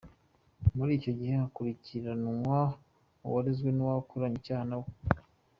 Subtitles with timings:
[0.77, 2.59] Muri icyo gihe, hakurikiranwa
[3.25, 4.87] uwarezwe n’uwakoranye icyaha na we.